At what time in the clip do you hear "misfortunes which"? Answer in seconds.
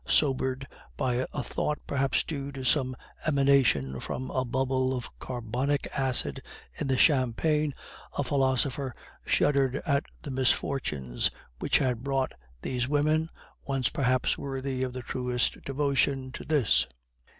10.31-11.77